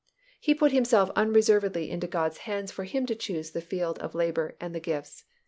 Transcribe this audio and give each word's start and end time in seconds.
He 0.39 0.55
put 0.55 0.71
himself 0.71 1.11
unreservedly 1.15 1.91
into 1.91 2.07
God's 2.07 2.39
hands 2.49 2.71
for 2.71 2.85
Him 2.85 3.05
to 3.05 3.13
choose 3.13 3.51
the 3.51 3.61
field 3.61 3.99
of 3.99 4.15
labour 4.15 4.55
and 4.59 4.73
the 4.73 4.79
gifts. 4.79 5.25